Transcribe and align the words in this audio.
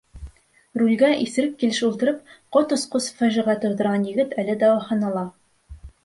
Рулгә 0.81 1.09
иҫерек 1.25 1.51
килеш 1.63 1.81
ултырып, 1.87 2.31
ҡот 2.57 2.73
осҡос 2.77 3.09
фажиғә 3.19 3.55
тыуҙырған 3.65 4.07
егет 4.13 4.33
әле 4.45 4.55
дауаханала. 4.65 5.23